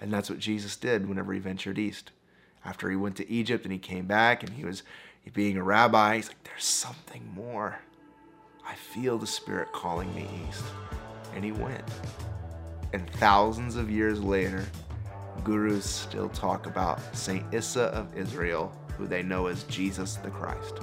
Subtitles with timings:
[0.00, 2.12] And that's what Jesus did whenever he ventured east.
[2.64, 4.82] After he went to Egypt and he came back and he was
[5.32, 7.80] being a rabbi, he's like, there's something more.
[8.66, 10.64] I feel the Spirit calling me east.
[11.34, 11.84] And he went.
[12.92, 14.64] And thousands of years later,
[15.44, 20.78] gurus still talk about Saint Issa of Israel, who they know as Jesus the Christ.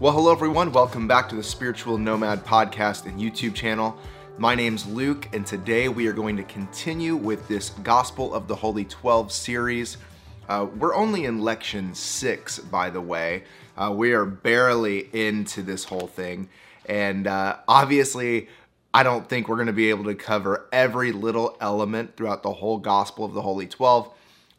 [0.00, 0.72] Well, hello everyone.
[0.72, 3.96] Welcome back to the Spiritual Nomad podcast and YouTube channel.
[4.38, 8.56] My name's Luke, and today we are going to continue with this Gospel of the
[8.56, 9.98] Holy Twelve series.
[10.48, 13.44] Uh, we're only in lection six, by the way.
[13.76, 16.48] Uh, we are barely into this whole thing,
[16.86, 18.48] and uh, obviously,
[18.94, 22.54] I don't think we're going to be able to cover every little element throughout the
[22.54, 24.12] whole Gospel of the Holy Twelve.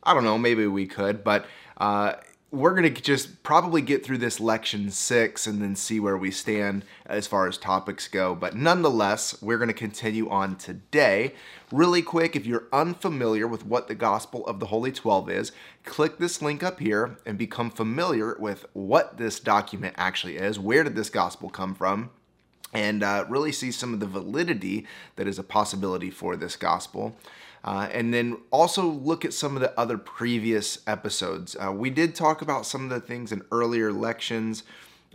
[0.03, 2.13] I don't know, maybe we could, but uh,
[2.53, 6.29] we're going to just probably get through this lection six and then see where we
[6.29, 8.35] stand as far as topics go.
[8.35, 11.33] But nonetheless, we're going to continue on today.
[11.71, 15.51] Really quick, if you're unfamiliar with what the Gospel of the Holy Twelve is,
[15.83, 20.59] click this link up here and become familiar with what this document actually is.
[20.59, 22.11] Where did this Gospel come from?
[22.71, 27.17] And uh, really see some of the validity that is a possibility for this Gospel.
[27.63, 31.55] Uh, and then also look at some of the other previous episodes.
[31.55, 34.63] Uh, we did talk about some of the things in earlier lections.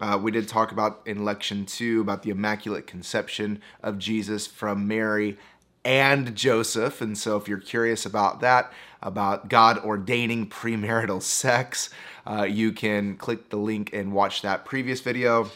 [0.01, 4.87] Uh, we did talk about in lection two about the Immaculate Conception of Jesus from
[4.89, 5.37] Mary
[5.85, 7.01] and Joseph.
[7.01, 11.91] And so, if you're curious about that, about God ordaining premarital sex,
[12.27, 15.51] uh, you can click the link and watch that previous video.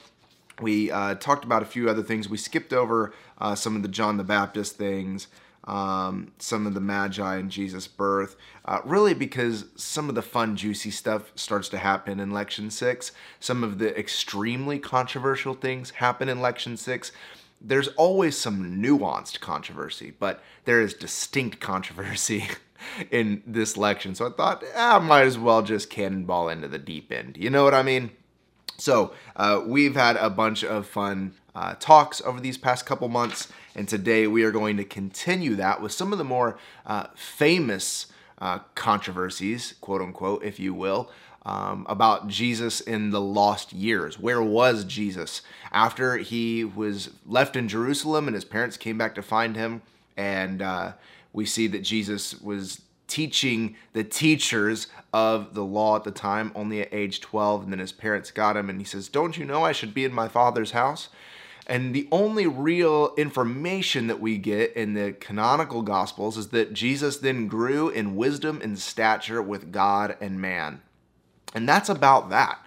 [0.60, 2.28] We uh, talked about a few other things.
[2.28, 5.28] We skipped over uh, some of the John the Baptist things
[5.64, 10.56] um, some of the Magi and Jesus' birth, uh, really because some of the fun,
[10.56, 13.12] juicy stuff starts to happen in Lection 6.
[13.38, 17.12] Some of the extremely controversial things happen in Lection 6.
[17.60, 22.48] There's always some nuanced controversy, but there is distinct controversy
[23.10, 24.16] in this lection.
[24.16, 27.36] So I thought, ah, I might as well just cannonball into the deep end.
[27.36, 28.10] You know what I mean?
[28.78, 33.48] So uh, we've had a bunch of fun uh, talks over these past couple months,
[33.74, 38.06] and today we are going to continue that with some of the more uh, famous
[38.38, 41.10] uh, controversies, quote unquote, if you will.
[41.44, 44.16] Um, about Jesus in the lost years.
[44.16, 45.42] Where was Jesus
[45.72, 49.82] after he was left in Jerusalem and his parents came back to find him?
[50.16, 50.92] And uh,
[51.32, 56.80] we see that Jesus was teaching the teachers of the law at the time, only
[56.80, 57.64] at age 12.
[57.64, 60.04] And then his parents got him, and he says, Don't you know I should be
[60.04, 61.08] in my father's house?
[61.66, 67.18] And the only real information that we get in the canonical gospels is that Jesus
[67.18, 70.82] then grew in wisdom and stature with God and man.
[71.54, 72.58] And that's about that.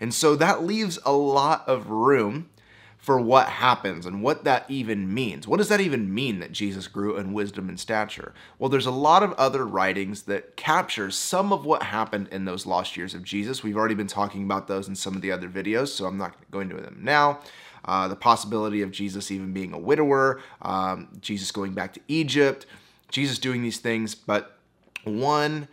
[0.00, 2.48] And so that leaves a lot of room
[2.96, 5.46] for what happens and what that even means.
[5.46, 8.34] What does that even mean that Jesus grew in wisdom and stature?
[8.58, 12.66] Well, there's a lot of other writings that capture some of what happened in those
[12.66, 13.62] lost years of Jesus.
[13.62, 16.32] We've already been talking about those in some of the other videos, so I'm not
[16.50, 17.40] going to go into them now.
[17.88, 22.66] Uh, the possibility of Jesus even being a widower, um, Jesus going back to Egypt,
[23.10, 24.58] Jesus doing these things, but
[25.04, 25.68] one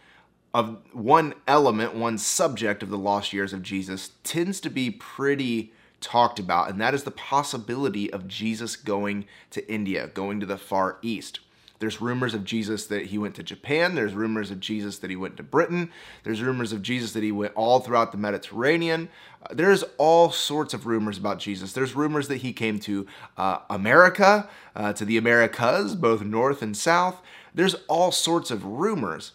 [0.54, 5.74] of one element, one subject of the lost years of Jesus tends to be pretty
[6.00, 10.58] talked about, and that is the possibility of Jesus going to India, going to the
[10.58, 11.42] Far East.
[11.80, 13.96] There's rumors of Jesus that he went to Japan.
[13.96, 15.92] There's rumors of Jesus that he went to Britain.
[16.24, 19.10] There's rumors of Jesus that he went all throughout the Mediterranean.
[19.42, 21.74] Uh, there's all sorts of rumors about Jesus.
[21.74, 23.06] There's rumors that he came to
[23.38, 27.22] uh, America, uh, to the Americas, both north and south.
[27.54, 29.34] There's all sorts of rumors.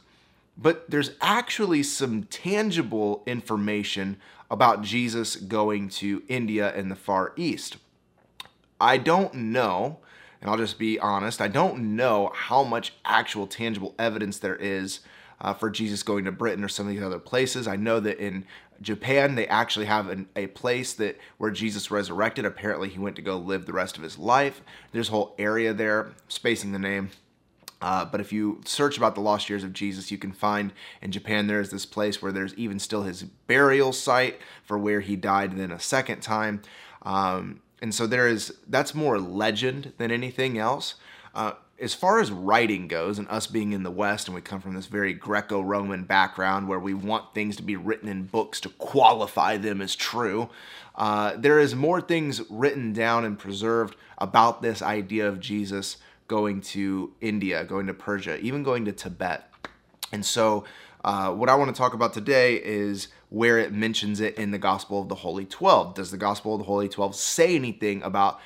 [0.57, 4.19] But there's actually some tangible information
[4.51, 7.77] about Jesus going to India and the Far East.
[8.81, 9.99] I don't know,
[10.41, 15.01] and I'll just be honest, I don't know how much actual tangible evidence there is
[15.41, 17.67] uh, for Jesus going to Britain or some of these other places.
[17.67, 18.47] I know that in
[18.81, 22.45] Japan they actually have an, a place that where Jesus resurrected.
[22.45, 24.62] Apparently, he went to go live the rest of his life.
[24.93, 27.10] There's a whole area there, spacing the name.
[27.83, 31.13] Uh, but if you search about the lost years of Jesus, you can find in
[31.13, 35.16] Japan there is this place where there's even still his burial site for where he
[35.16, 36.60] died then a second time.
[37.03, 40.94] Um, and so there is that's more legend than anything else.
[41.34, 44.60] Uh, as far as writing goes, and us being in the West, and we come
[44.60, 48.60] from this very Greco Roman background where we want things to be written in books
[48.60, 50.50] to qualify them as true,
[50.97, 55.97] uh, there is more things written down and preserved about this idea of Jesus
[56.28, 59.50] going to India, going to Persia, even going to Tibet.
[60.12, 60.65] And so,
[61.03, 64.59] uh, what I want to talk about today is where it mentions it in the
[64.59, 65.94] Gospel of the Holy Twelve.
[65.94, 68.41] Does the Gospel of the Holy Twelve say anything about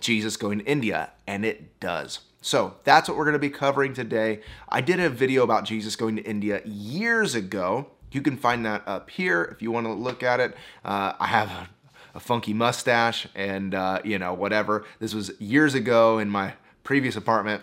[0.00, 2.20] Jesus going to India, and it does.
[2.40, 4.40] So that's what we're going to be covering today.
[4.68, 7.86] I did a video about Jesus going to India years ago.
[8.10, 10.54] You can find that up here if you want to look at it.
[10.84, 11.68] Uh, I have a,
[12.16, 14.84] a, funky mustache and, uh, you know, whatever.
[14.98, 17.62] This was years ago in my previous apartment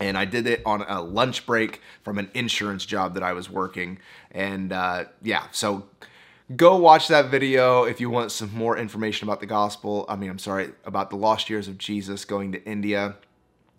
[0.00, 3.48] and I did it on a lunch break from an insurance job that I was
[3.48, 3.98] working.
[4.32, 5.86] And uh, yeah, so
[6.56, 10.04] go watch that video if you want some more information about the gospel.
[10.08, 13.16] I mean, I'm sorry, about the lost years of Jesus going to India.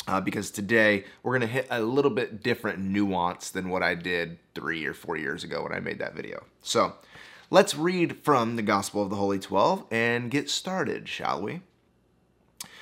[0.08, 3.96] Uh, because today we're going to hit a little bit different nuance than what I
[3.96, 6.44] did three or four years ago when I made that video.
[6.62, 6.94] So
[7.50, 11.62] let's read from the Gospel of the Holy Twelve and get started, shall we?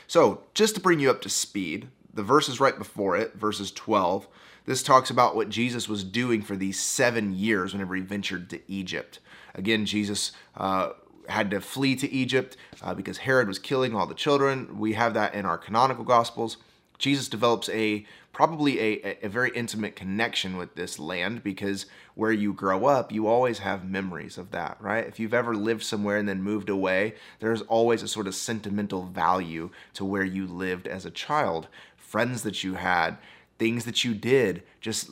[0.06, 4.28] So, just to bring you up to speed, the verses right before it, verses 12,
[4.66, 8.62] this talks about what Jesus was doing for these seven years whenever he ventured to
[8.72, 9.20] Egypt.
[9.56, 10.92] Again, Jesus uh,
[11.28, 14.80] had to flee to Egypt uh, because Herod was killing all the children.
[14.80, 16.58] We have that in our canonical Gospels.
[16.98, 22.52] Jesus develops a probably a, a very intimate connection with this land because where you
[22.52, 25.06] grow up, you always have memories of that, right?
[25.06, 29.04] If you've ever lived somewhere and then moved away, there's always a sort of sentimental
[29.04, 31.68] value to where you lived as a child
[32.14, 33.18] friends that you had,
[33.58, 35.10] things that you did, just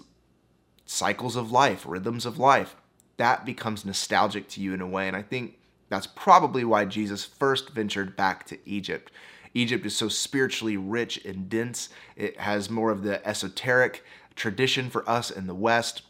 [0.85, 2.75] cycles of life, rhythms of life.
[3.17, 5.07] That becomes nostalgic to you in a way.
[5.07, 5.57] And I think
[5.89, 9.11] that's probably why Jesus first ventured back to Egypt.
[9.55, 14.05] Egypt is so spiritually rich and dense, it has more of the esoteric
[14.35, 16.03] tradition for us in the West.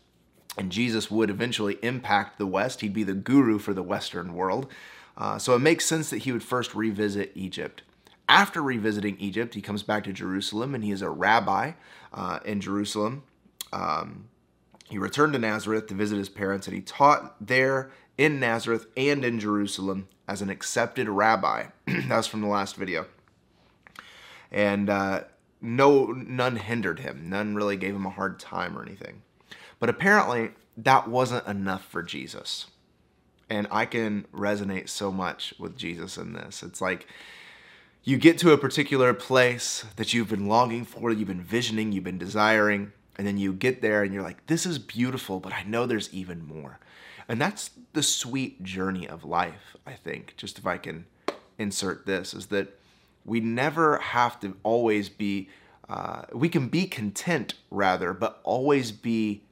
[0.57, 2.81] And Jesus would eventually impact the West.
[2.81, 4.67] He'd be the guru for the Western world.
[5.15, 7.81] Uh, so it makes sense that he would first revisit Egypt.
[8.31, 11.73] After revisiting Egypt, he comes back to Jerusalem and he is a rabbi
[12.13, 13.23] uh, in Jerusalem.
[13.73, 14.29] Um,
[14.89, 19.25] he returned to Nazareth to visit his parents and he taught there in Nazareth and
[19.25, 21.65] in Jerusalem as an accepted rabbi.
[21.85, 23.05] that was from the last video.
[24.49, 25.25] And uh,
[25.59, 27.29] no, none hindered him.
[27.29, 29.23] None really gave him a hard time or anything.
[29.77, 32.67] But apparently, that wasn't enough for Jesus.
[33.49, 36.63] And I can resonate so much with Jesus in this.
[36.63, 37.07] It's like
[38.03, 42.03] you get to a particular place that you've been longing for, you've been visioning, you've
[42.03, 45.63] been desiring, and then you get there and you're like, this is beautiful, but I
[45.63, 46.79] know there's even more.
[47.27, 51.05] And that's the sweet journey of life, I think, just if I can
[51.59, 52.79] insert this, is that
[53.23, 55.49] we never have to always be,
[55.87, 59.43] uh, we can be content rather, but always be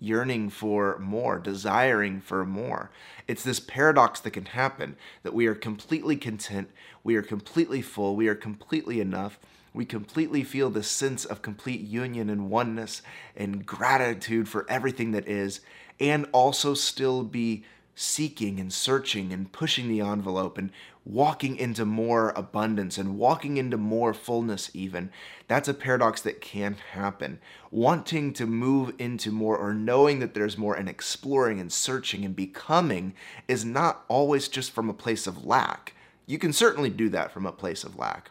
[0.00, 2.90] yearning for more, desiring for more.
[3.26, 6.70] It's this paradox that can happen that we are completely content,
[7.02, 9.38] we are completely full, we are completely enough.
[9.74, 13.02] We completely feel this sense of complete union and oneness
[13.36, 15.60] and gratitude for everything that is,
[16.00, 17.64] and also still be
[17.94, 20.70] seeking and searching and pushing the envelope and
[21.08, 25.10] walking into more abundance and walking into more fullness, even.
[25.48, 27.40] That's a paradox that can happen.
[27.70, 32.36] Wanting to move into more or knowing that there's more and exploring and searching and
[32.36, 33.14] becoming
[33.48, 35.94] is not always just from a place of lack.
[36.26, 38.30] You can certainly do that from a place of lack.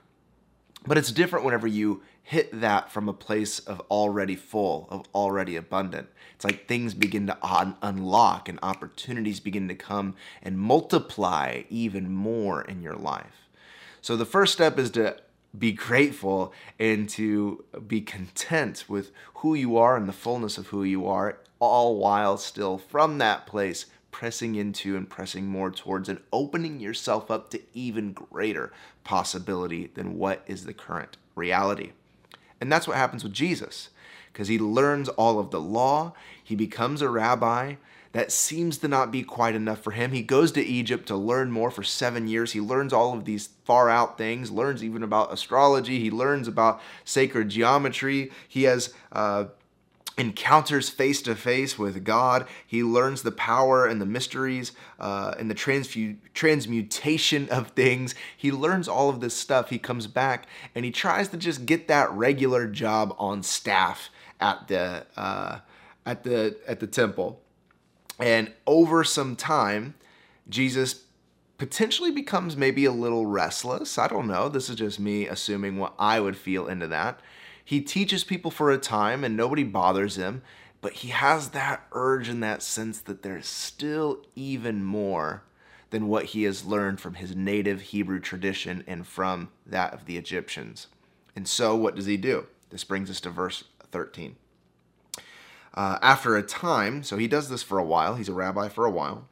[0.85, 5.55] But it's different whenever you hit that from a place of already full, of already
[5.55, 6.09] abundant.
[6.35, 10.13] It's like things begin to un- unlock and opportunities begin to come
[10.43, 13.47] and multiply even more in your life.
[14.01, 15.15] So the first step is to
[15.57, 20.83] be grateful and to be content with who you are and the fullness of who
[20.83, 26.19] you are, all while still from that place pressing into and pressing more towards and
[26.33, 28.73] opening yourself up to even greater
[29.05, 31.93] possibility than what is the current reality.
[32.59, 33.89] And that's what happens with Jesus,
[34.31, 37.75] because he learns all of the law, he becomes a rabbi.
[38.13, 40.11] That seems to not be quite enough for him.
[40.11, 42.53] He goes to Egypt to learn more for seven years.
[42.53, 45.99] He learns all of these far out things, learns even about astrology.
[45.99, 48.31] He learns about sacred geometry.
[48.47, 49.45] He has uh,
[50.17, 52.47] encounters face to face with God.
[52.65, 58.15] He learns the power and the mysteries uh, and the transfu- transmutation of things.
[58.35, 59.69] He learns all of this stuff.
[59.69, 64.09] He comes back and he tries to just get that regular job on staff
[64.39, 65.59] at the uh,
[66.05, 67.41] at the at the temple.
[68.19, 69.93] And over some time,
[70.49, 71.03] Jesus
[71.57, 73.97] potentially becomes maybe a little restless.
[73.97, 74.49] I don't know.
[74.49, 77.19] This is just me assuming what I would feel into that.
[77.67, 80.41] He teaches people for a time and nobody bothers him,
[80.79, 85.43] but he has that urge and that sense that there's still even more
[85.89, 90.17] than what he has learned from his native Hebrew tradition and from that of the
[90.17, 90.87] Egyptians.
[91.35, 92.47] And so, what does he do?
[92.69, 94.37] This brings us to verse 13.
[95.73, 98.85] Uh, after a time, so he does this for a while, he's a rabbi for
[98.85, 99.27] a while.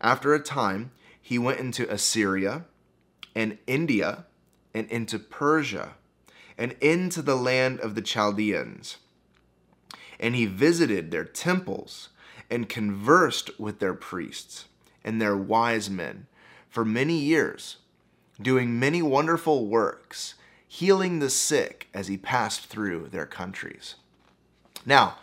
[0.00, 2.66] After a time, he went into Assyria
[3.34, 4.26] and India
[4.72, 5.96] and into Persia
[6.60, 8.98] and into the land of the Chaldeans.
[10.20, 12.10] And he visited their temples
[12.50, 14.66] and conversed with their priests
[15.02, 16.26] and their wise men
[16.68, 17.78] for many years,
[18.40, 20.34] doing many wonderful works,
[20.68, 23.94] healing the sick as he passed through their countries.
[24.84, 25.16] Now,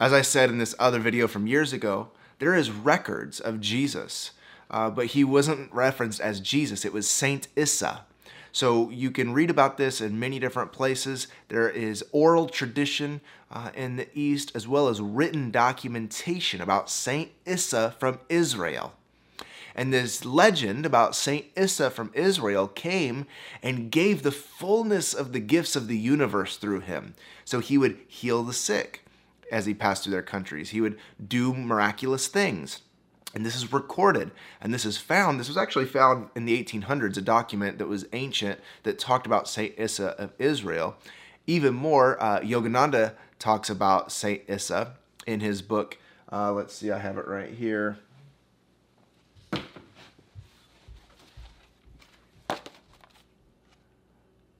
[0.00, 2.08] as I said in this other video from years ago,
[2.40, 4.32] there is records of Jesus,
[4.70, 6.84] uh, but he wasn't referenced as Jesus.
[6.84, 8.04] It was Saint Issa.
[8.54, 11.26] So you can read about this in many different places.
[11.48, 13.20] There is oral tradition
[13.50, 18.94] uh, in the East, as well as written documentation about Saint Issa from Israel.
[19.74, 23.26] And this legend about Saint Issa from Israel came
[23.60, 27.16] and gave the fullness of the gifts of the universe through him.
[27.44, 29.04] So he would heal the sick
[29.50, 30.70] as he passed through their countries.
[30.70, 30.96] He would
[31.26, 32.82] do miraculous things.
[33.34, 35.40] And this is recorded and this is found.
[35.40, 39.48] This was actually found in the 1800s, a document that was ancient that talked about
[39.48, 40.96] Saint Issa of Israel.
[41.46, 44.94] Even more, uh, Yogananda talks about Saint Issa
[45.26, 45.98] in his book.
[46.32, 47.98] Uh, let's see, I have it right here.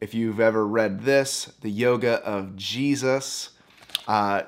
[0.00, 3.50] If you've ever read this, The Yoga of Jesus,
[4.06, 4.42] uh,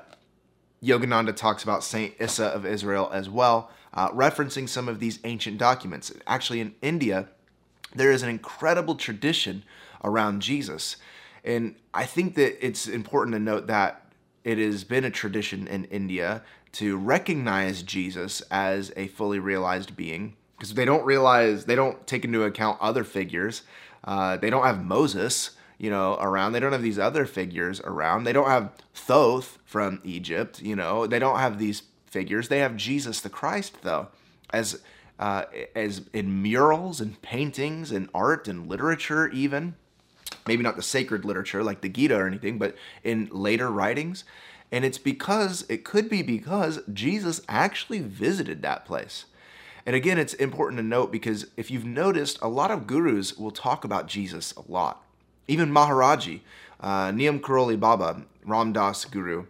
[0.83, 5.57] Yogananda talks about Saint Issa of Israel as well, uh, referencing some of these ancient
[5.57, 6.13] documents.
[6.25, 7.27] Actually, in India,
[7.93, 9.63] there is an incredible tradition
[10.03, 10.95] around Jesus.
[11.43, 14.13] And I think that it's important to note that
[14.45, 20.35] it has been a tradition in India to recognize Jesus as a fully realized being
[20.57, 23.63] because they don't realize, they don't take into account other figures
[24.07, 26.53] uh, they don't have Moses, you know, around.
[26.53, 28.23] They don't have these other figures around.
[28.23, 31.05] They don't have Thoth from Egypt, you know.
[31.05, 31.83] They don't have these
[32.17, 32.47] figures.
[32.47, 34.07] They have Jesus the Christ, though,
[34.51, 34.81] as
[35.19, 35.43] uh,
[35.75, 39.75] as in murals and paintings and art and literature, even.
[40.47, 44.23] Maybe not the sacred literature like the Gita or anything, but in later writings.
[44.71, 49.25] And it's because, it could be because Jesus actually visited that place.
[49.85, 53.51] And again, it's important to note because if you've noticed, a lot of gurus will
[53.51, 55.03] talk about Jesus a lot.
[55.47, 56.41] Even Maharaji,
[56.79, 59.45] uh, Karoli Baba, Ram Dass Guru,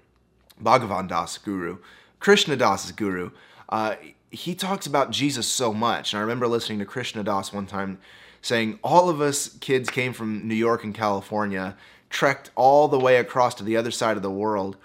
[0.61, 1.77] Bhagavan Das Guru,
[2.19, 3.31] Krishna Das Guru,
[3.69, 3.95] uh,
[4.29, 6.13] he talks about Jesus so much.
[6.13, 7.99] And I remember listening to Krishna Das one time
[8.41, 11.77] saying, All of us kids came from New York and California,
[12.09, 14.77] trekked all the way across to the other side of the world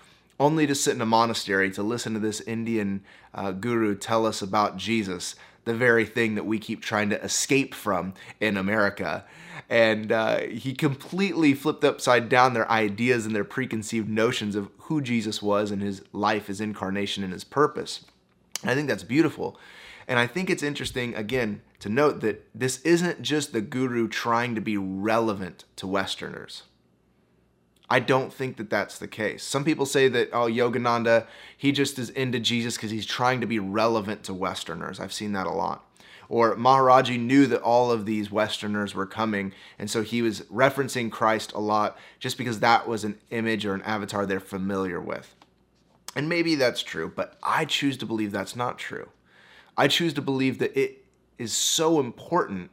[0.42, 4.42] only to sit in a monastery to listen to this Indian uh, guru tell us
[4.42, 9.24] about Jesus, the very thing that we keep trying to escape from in America.
[9.68, 15.00] And uh, he completely flipped upside down their ideas and their preconceived notions of who
[15.00, 18.04] Jesus was and his life, his incarnation, and his purpose.
[18.62, 19.58] And I think that's beautiful.
[20.08, 24.54] And I think it's interesting, again, to note that this isn't just the guru trying
[24.54, 26.64] to be relevant to Westerners.
[27.92, 29.44] I don't think that that's the case.
[29.44, 33.46] Some people say that, oh, Yogananda, he just is into Jesus because he's trying to
[33.46, 34.98] be relevant to Westerners.
[34.98, 35.84] I've seen that a lot.
[36.30, 41.12] Or Maharaji knew that all of these Westerners were coming, and so he was referencing
[41.12, 45.34] Christ a lot just because that was an image or an avatar they're familiar with.
[46.16, 49.10] And maybe that's true, but I choose to believe that's not true.
[49.76, 51.04] I choose to believe that it
[51.36, 52.70] is so important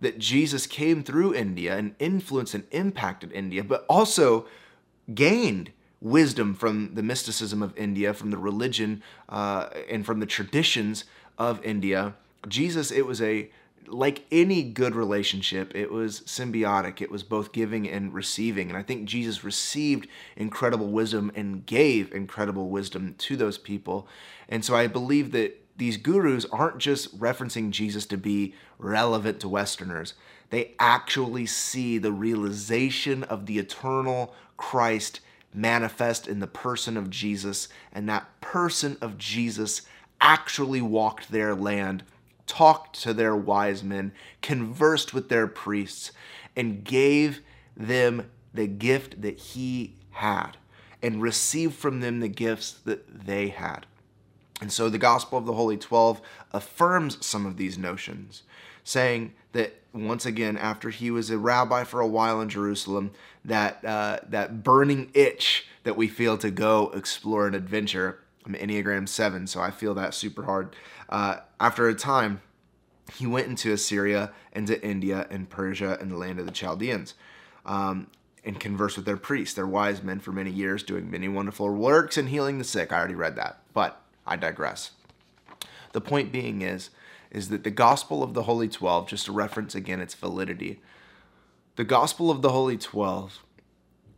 [0.00, 4.46] that Jesus came through India and influenced and impacted India, but also
[5.14, 11.04] gained wisdom from the mysticism of India, from the religion, uh, and from the traditions
[11.38, 12.14] of India.
[12.48, 13.50] Jesus, it was a
[13.86, 17.00] like any good relationship, it was symbiotic.
[17.00, 18.68] It was both giving and receiving.
[18.68, 24.06] And I think Jesus received incredible wisdom and gave incredible wisdom to those people.
[24.48, 29.48] And so I believe that these gurus aren't just referencing Jesus to be relevant to
[29.48, 30.12] Westerners.
[30.50, 35.20] They actually see the realization of the eternal Christ
[35.54, 39.80] manifest in the person of Jesus, and that person of Jesus
[40.20, 42.02] actually walked their land,
[42.46, 46.12] talked to their wise men, conversed with their priests,
[46.54, 47.40] and gave
[47.74, 50.58] them the gift that he had,
[51.02, 53.86] and received from them the gifts that they had.
[54.60, 56.20] And so the Gospel of the Holy Twelve
[56.52, 58.42] affirms some of these notions,
[58.84, 63.10] saying that once again, after he was a rabbi for a while in Jerusalem,
[63.44, 68.20] that uh, that burning itch that we feel to go explore an adventure.
[68.46, 70.74] I'm Enneagram 7, so I feel that super hard.
[71.08, 72.40] Uh, after a time,
[73.14, 77.14] he went into Assyria, into India, and Persia, and the land of the Chaldeans.
[77.66, 78.08] Um,
[78.42, 82.16] and conversed with their priests, their wise men, for many years, doing many wonderful works
[82.16, 82.90] and healing the sick.
[82.90, 83.60] I already read that.
[83.74, 83.99] But
[84.30, 84.92] I digress.
[85.92, 86.90] The point being is,
[87.30, 90.80] is that the gospel of the Holy Twelve, just to reference again its validity,
[91.76, 93.44] The Gospel of the Holy Twelve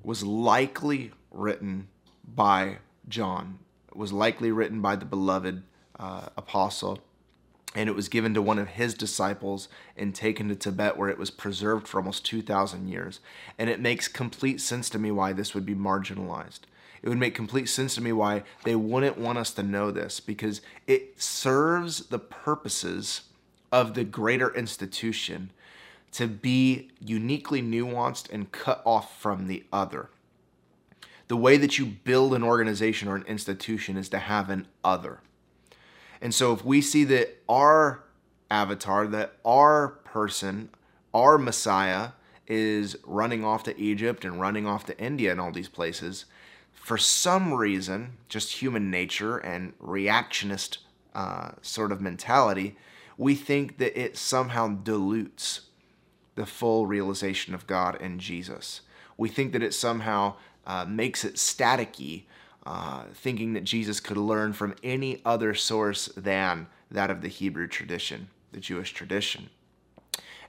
[0.02, 1.88] was likely written
[2.26, 2.78] by
[3.08, 5.62] John, it was likely written by the beloved
[5.98, 7.00] uh, apostle,
[7.74, 11.18] and it was given to one of his disciples and taken to Tibet, where it
[11.18, 13.20] was preserved for almost 2,000 years.
[13.58, 16.60] And it makes complete sense to me why this would be marginalized.
[17.02, 20.20] It would make complete sense to me why they wouldn't want us to know this
[20.20, 23.22] because it serves the purposes
[23.72, 25.50] of the greater institution
[26.12, 30.10] to be uniquely nuanced and cut off from the other.
[31.28, 35.20] The way that you build an organization or an institution is to have an other.
[36.20, 38.04] And so if we see that our
[38.50, 40.68] avatar, that our person,
[41.14, 42.10] our Messiah
[42.46, 46.26] is running off to Egypt and running off to India and all these places,
[46.74, 50.78] for some reason, just human nature and reactionist
[51.14, 52.76] uh, sort of mentality,
[53.16, 55.62] we think that it somehow dilutes
[56.34, 58.80] the full realization of God and Jesus.
[59.16, 60.34] We think that it somehow
[60.66, 62.24] uh, makes it staticky,
[62.64, 67.68] uh, thinking that Jesus could learn from any other source than that of the Hebrew
[67.68, 69.50] tradition, the Jewish tradition.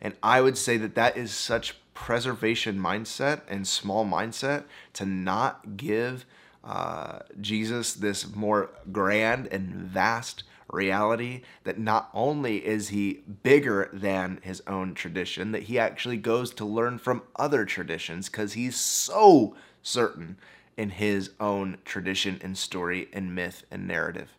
[0.02, 5.78] And I would say that that is such preservation mindset and small mindset to not
[5.78, 6.26] give
[6.64, 14.40] uh, Jesus this more grand and vast reality that not only is he bigger than
[14.42, 19.56] his own tradition, that he actually goes to learn from other traditions because he's so
[19.82, 20.38] certain
[20.76, 24.30] in his own tradition and story and myth and narrative.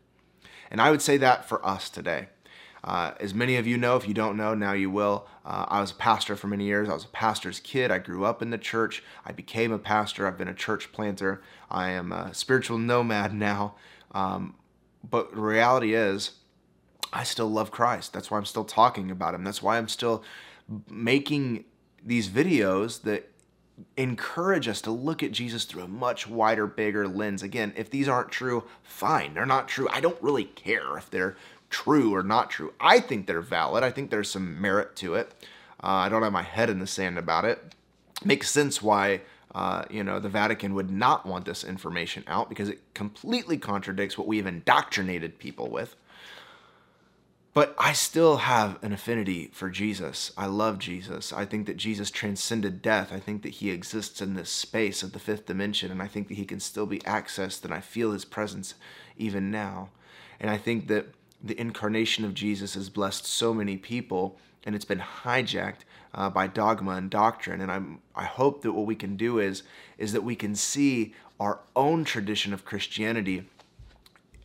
[0.70, 2.28] And I would say that for us today.
[2.85, 5.26] Uh, as many of you know, if you don't know, now you will.
[5.43, 6.87] Uh, I was a pastor for many years.
[6.88, 7.91] I was a pastor's kid.
[7.91, 9.03] I grew up in the church.
[9.25, 10.26] I became a pastor.
[10.26, 11.43] I've been a church planter.
[11.71, 13.75] I am a spiritual nomad now.
[14.12, 14.55] Um,
[15.09, 16.33] but reality is,
[17.11, 18.12] I still love Christ.
[18.12, 19.45] That's why I'm still talking about him.
[19.45, 20.23] That's why I'm still
[20.91, 21.64] making
[22.05, 23.31] these videos that
[23.97, 27.43] encourage us to look at Jesus through a much wider, bigger lens.
[27.43, 29.35] Again, if these aren't true, fine.
[29.35, 29.88] They're not true.
[29.91, 31.37] I don't really care if they're
[31.75, 32.73] true or not true.
[32.78, 33.82] I think they're valid.
[33.82, 35.32] I think there's some merit to it.
[35.82, 37.75] Uh, I don't have my head in the sand about it.
[38.25, 39.23] Makes sense why
[39.56, 44.17] uh, you know the Vatican would not want this information out because it completely contradicts
[44.17, 45.97] what we've indoctrinated people with.
[47.54, 50.32] But I still have an affinity for Jesus.
[50.37, 51.32] I love Jesus.
[51.32, 53.13] I think that Jesus transcended death.
[53.13, 56.28] I think that he exists in this space of the fifth dimension, and I think
[56.28, 58.75] that he can still be accessed, and I feel his presence
[59.17, 59.91] even now.
[60.41, 61.06] And I think that
[61.45, 66.47] the incarnation of Jesus has blessed so many people, and it's been hijacked uh, by
[66.47, 67.61] dogma and doctrine.
[67.61, 69.63] And I'm, I hope that what we can do is,
[69.99, 73.45] is that we can see our own tradition of Christianity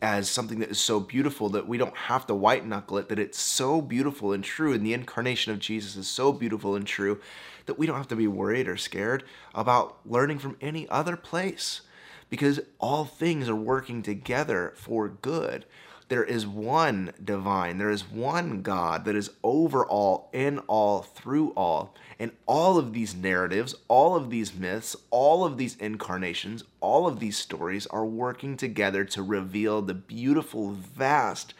[0.02, 3.18] as something that is so beautiful that we don't have to white knuckle it, that
[3.18, 7.20] it's so beautiful and true, and the incarnation of Jesus is so beautiful and true
[7.66, 11.82] that we don't have to be worried or scared about learning from any other place
[12.28, 15.64] because all things are working together for good
[16.10, 21.50] there is one divine, there is one God that is over all, in all, through
[21.52, 21.94] all.
[22.18, 27.20] And all of these narratives, all of these myths, all of these incarnations, all of
[27.20, 31.54] these stories are working together to reveal the beautiful, vast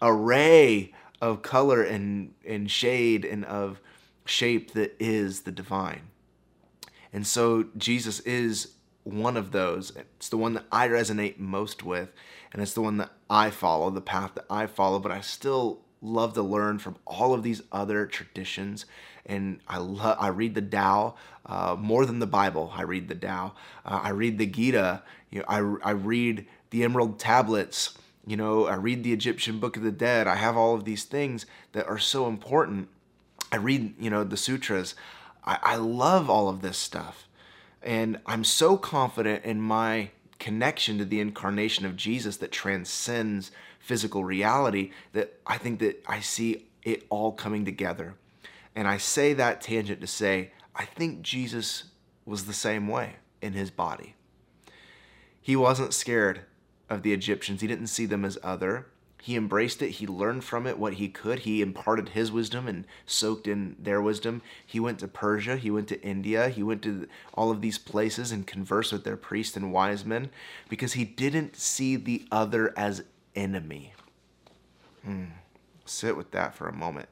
[0.00, 3.78] array of color and, and shade and of
[4.24, 6.08] shape that is the divine.
[7.12, 8.72] And so Jesus is
[9.06, 9.94] one of those.
[9.94, 12.12] It's the one that I resonate most with,
[12.56, 15.82] and it's the one that I follow, the path that I follow, but I still
[16.00, 18.86] love to learn from all of these other traditions.
[19.26, 22.72] And I love, I read the Tao uh, more than the Bible.
[22.74, 23.52] I read the Tao.
[23.84, 25.02] Uh, I read the Gita.
[25.28, 27.98] You know, I, I read the Emerald Tablets.
[28.26, 30.26] You know, I read the Egyptian Book of the Dead.
[30.26, 32.88] I have all of these things that are so important.
[33.52, 34.94] I read, you know, the sutras.
[35.44, 37.28] I, I love all of this stuff.
[37.82, 40.08] And I'm so confident in my
[40.38, 46.20] connection to the incarnation of Jesus that transcends physical reality that I think that I
[46.20, 48.14] see it all coming together.
[48.74, 51.84] And I say that tangent to say, I think Jesus
[52.24, 54.14] was the same way in his body.
[55.40, 56.40] He wasn't scared
[56.90, 58.86] of the Egyptians, he didn't see them as other.
[59.22, 59.92] He embraced it.
[59.92, 61.40] He learned from it what he could.
[61.40, 64.42] He imparted his wisdom and soaked in their wisdom.
[64.64, 65.56] He went to Persia.
[65.56, 66.48] He went to India.
[66.48, 70.30] He went to all of these places and conversed with their priests and wise men
[70.68, 73.02] because he didn't see the other as
[73.34, 73.94] enemy.
[75.04, 75.24] Hmm.
[75.84, 77.08] Sit with that for a moment.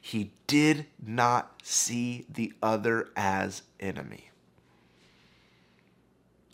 [0.00, 4.30] He did not see the other as enemy.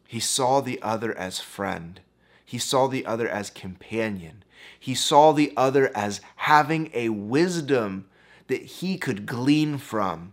[0.07, 2.01] He saw the other as friend.
[2.45, 4.45] He saw the other as companion.
[4.79, 8.07] He saw the other as having a wisdom
[8.49, 10.33] that he could glean from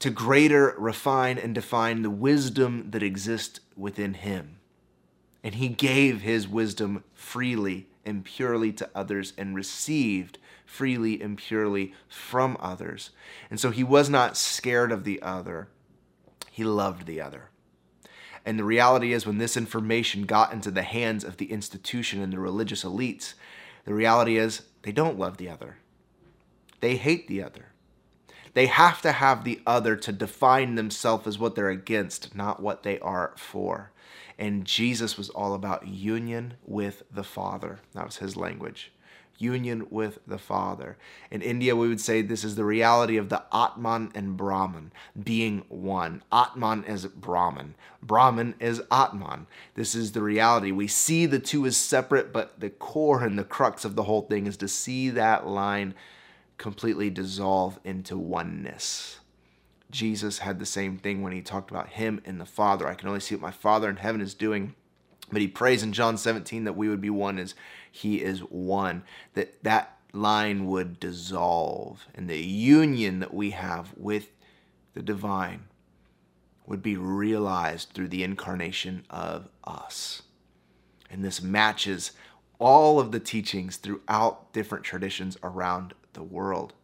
[0.00, 4.56] to greater refine and define the wisdom that exists within him.
[5.44, 11.94] And he gave his wisdom freely and purely to others and received freely and purely
[12.08, 13.10] from others.
[13.50, 15.68] And so he was not scared of the other,
[16.50, 17.49] he loved the other.
[18.44, 22.32] And the reality is, when this information got into the hands of the institution and
[22.32, 23.34] the religious elites,
[23.84, 25.76] the reality is they don't love the other.
[26.80, 27.66] They hate the other.
[28.54, 32.82] They have to have the other to define themselves as what they're against, not what
[32.82, 33.92] they are for.
[34.38, 37.80] And Jesus was all about union with the Father.
[37.94, 38.90] That was his language.
[39.40, 40.96] Union with the Father.
[41.30, 45.64] In India, we would say this is the reality of the Atman and Brahman being
[45.68, 46.22] one.
[46.30, 49.46] Atman is Brahman, Brahman is Atman.
[49.74, 50.70] This is the reality.
[50.72, 54.22] We see the two as separate, but the core and the crux of the whole
[54.22, 55.94] thing is to see that line
[56.58, 59.20] completely dissolve into oneness.
[59.90, 62.86] Jesus had the same thing when he talked about him and the Father.
[62.86, 64.74] I can only see what my Father in heaven is doing.
[65.30, 67.54] But he prays in John 17 that we would be one as
[67.90, 74.32] he is one, that that line would dissolve and the union that we have with
[74.94, 75.64] the divine
[76.66, 80.22] would be realized through the incarnation of us.
[81.08, 82.12] And this matches
[82.58, 86.74] all of the teachings throughout different traditions around the world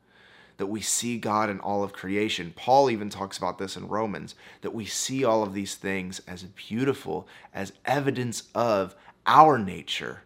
[0.57, 2.53] that we see God in all of creation.
[2.57, 6.45] Paul even talks about this in Romans, that we see all of these things as
[6.45, 8.95] beautiful, as evidence of
[9.27, 10.23] our nature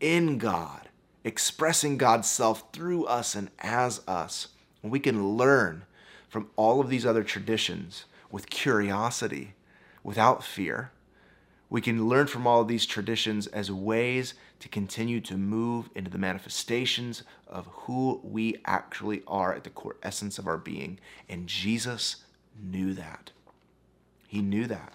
[0.00, 0.88] in God,
[1.24, 4.48] expressing God's self through us and as us.
[4.82, 5.84] We can learn
[6.28, 9.54] from all of these other traditions with curiosity,
[10.02, 10.92] without fear.
[11.68, 16.10] We can learn from all of these traditions as ways to continue to move into
[16.10, 21.00] the manifestations of who we actually are at the core essence of our being.
[21.28, 22.24] And Jesus
[22.62, 23.30] knew that.
[24.28, 24.94] He knew that.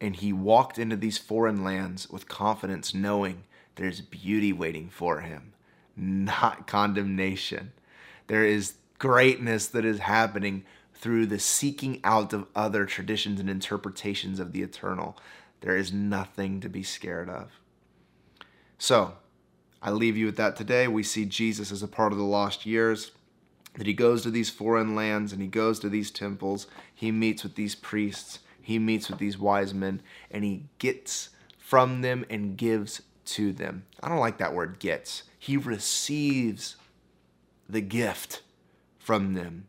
[0.00, 3.44] And he walked into these foreign lands with confidence, knowing
[3.76, 5.52] there's beauty waiting for him,
[5.96, 7.72] not condemnation.
[8.26, 14.40] There is greatness that is happening through the seeking out of other traditions and interpretations
[14.40, 15.16] of the eternal.
[15.60, 17.60] There is nothing to be scared of.
[18.84, 19.14] So,
[19.80, 20.88] I leave you with that today.
[20.88, 23.12] We see Jesus as a part of the lost years,
[23.78, 26.66] that he goes to these foreign lands and he goes to these temples.
[26.94, 32.02] He meets with these priests, he meets with these wise men, and he gets from
[32.02, 33.86] them and gives to them.
[34.02, 35.22] I don't like that word gets.
[35.38, 36.76] He receives
[37.66, 38.42] the gift
[38.98, 39.66] from them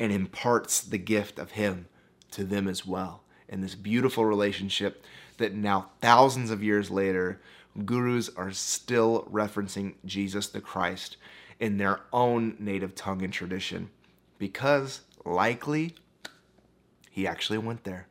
[0.00, 1.86] and imparts the gift of him
[2.32, 3.22] to them as well.
[3.48, 5.04] In this beautiful relationship
[5.36, 7.40] that now, thousands of years later,
[7.84, 11.16] gurus are still referencing Jesus the Christ
[11.60, 13.90] in their own native tongue and tradition
[14.38, 15.94] because likely
[17.10, 18.06] he actually went there.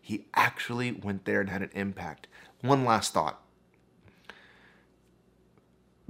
[0.00, 2.26] He actually went there and had an impact.
[2.62, 3.42] One last thought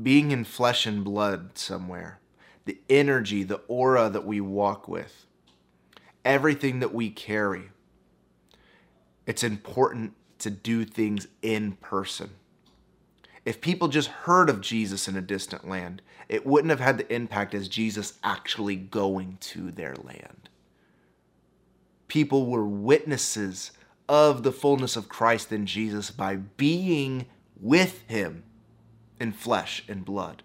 [0.03, 2.20] being in flesh and blood somewhere,
[2.64, 5.26] the energy, the aura that we walk with,
[6.24, 7.70] everything that we carry,
[9.26, 12.31] it's important to do things in person.
[13.44, 17.12] If people just heard of Jesus in a distant land, it wouldn't have had the
[17.12, 20.48] impact as Jesus actually going to their land.
[22.09, 23.72] People were witnesses
[24.09, 27.26] of the fullness of Christ in Jesus by being
[27.59, 28.42] with him
[29.18, 30.42] in flesh and blood.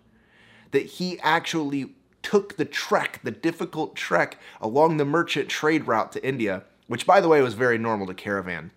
[0.71, 6.25] That he actually took the trek, the difficult trek along the merchant trade route to
[6.25, 8.71] India, which by the way was very normal to caravan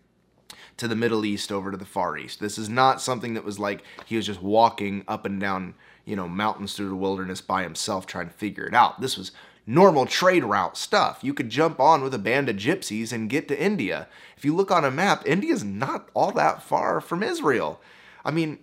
[0.79, 2.41] to the Middle East over to the Far East.
[2.41, 6.17] This is not something that was like he was just walking up and down, you
[6.17, 9.01] know, mountains through the wilderness by himself trying to figure it out.
[9.01, 9.33] This was
[9.67, 11.19] normal trade route stuff.
[11.23, 14.09] You could jump on with a band of gypsies and get to India.
[14.37, 17.81] If you look on a map, India's not all that far from Israel.
[18.25, 18.61] I mean,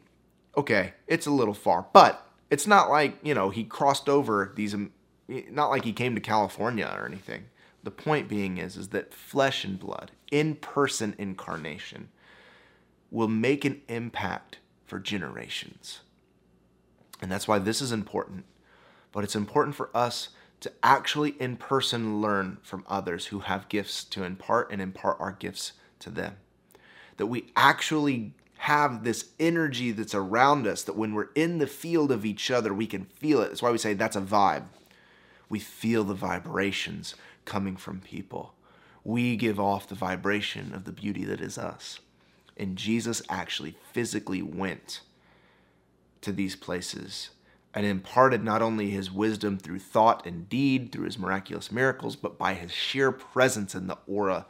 [0.58, 4.73] okay, it's a little far, but it's not like, you know, he crossed over these
[4.73, 4.91] um,
[5.28, 7.45] not like he came to California or anything.
[7.84, 12.10] The point being is is that flesh and blood, in-person incarnation
[13.10, 16.02] will make an impact for generations.
[17.21, 18.43] And that's why this is important.
[19.13, 24.04] But it's important for us to actually in person learn from others who have gifts
[24.04, 26.36] to impart and impart our gifts to them.
[27.15, 32.12] That we actually have this energy that's around us, that when we're in the field
[32.12, 33.50] of each other, we can feel it.
[33.50, 34.65] That's why we say that's a vibe.
[35.48, 38.55] We feel the vibrations coming from people.
[39.06, 42.00] We give off the vibration of the beauty that is us.
[42.58, 45.02] And Jesus actually physically went
[46.22, 47.30] to these places
[47.74, 52.38] and imparted not only his wisdom through thought and deed, through his miraculous miracles, but
[52.38, 54.48] by his sheer presence and the aura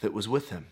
[0.00, 0.66] that was with him.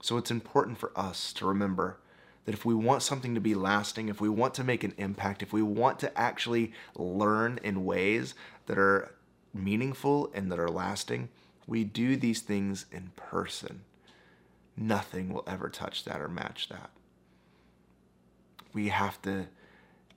[0.00, 1.98] So it's important for us to remember
[2.44, 5.42] that if we want something to be lasting, if we want to make an impact,
[5.42, 8.34] if we want to actually learn in ways
[8.66, 9.14] that are
[9.52, 11.28] meaningful and that are lasting,
[11.66, 13.82] we do these things in person.
[14.76, 16.90] Nothing will ever touch that or match that.
[18.72, 19.48] We have to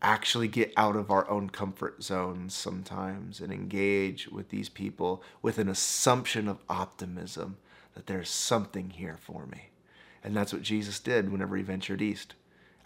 [0.01, 5.57] actually get out of our own comfort zones sometimes and engage with these people with
[5.57, 7.57] an assumption of optimism
[7.95, 9.69] that there's something here for me.
[10.23, 12.33] And that's what Jesus did whenever he ventured east.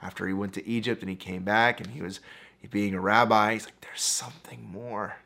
[0.02, 2.20] After he went to Egypt and he came back and he was
[2.70, 5.18] being a rabbi, he's like, there's something more.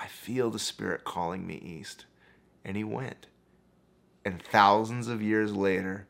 [0.00, 2.06] I feel the Spirit calling me east.
[2.64, 3.26] And he went.
[4.24, 6.06] And thousands of years later,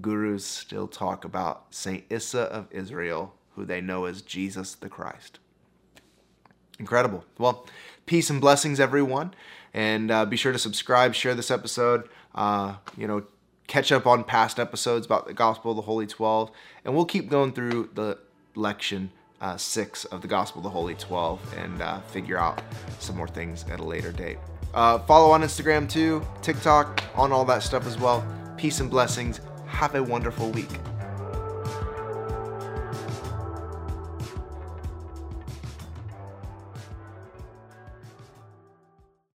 [0.00, 5.40] gurus still talk about Saint Issa of Israel, who they know as Jesus the Christ.
[6.78, 7.24] Incredible.
[7.38, 7.66] Well,
[8.06, 9.34] peace and blessings, everyone.
[9.74, 12.08] And uh, be sure to subscribe, share this episode.
[12.34, 13.24] Uh, you know,
[13.66, 16.50] catch up on past episodes about the Gospel of the Holy Twelve.
[16.84, 18.18] And we'll keep going through the
[18.54, 22.62] lection uh, six of the Gospel of the Holy Twelve and uh, figure out
[22.98, 24.38] some more things at a later date.
[24.72, 28.24] Uh, follow on Instagram too, TikTok, on all that stuff as well.
[28.56, 29.40] Peace and blessings.
[29.66, 30.70] Have a wonderful week.